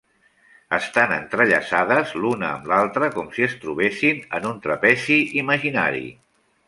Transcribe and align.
Estan 0.75 1.11
entrellaçades 1.17 2.13
l'una 2.23 2.49
amb 2.55 2.65
l'altra 2.71 3.09
com 3.17 3.29
si 3.37 3.45
es 3.49 3.53
trobessin 3.67 4.25
en 4.39 4.49
un 4.53 4.59
trapezi 4.65 5.19
imaginari. 5.43 6.03